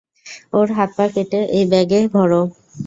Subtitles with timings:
[0.53, 2.31] ওর হাত-পা কেটে এই ব্যাগে ভর।